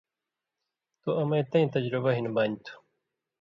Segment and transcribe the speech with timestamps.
[1.01, 2.75] تُو امَیں تَیں تجربہ ہِن بانیۡ تُھو